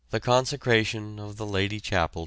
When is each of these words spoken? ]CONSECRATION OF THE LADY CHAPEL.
]CONSECRATION 0.21 1.19
OF 1.19 1.37
THE 1.37 1.45
LADY 1.45 1.79
CHAPEL. 1.79 2.19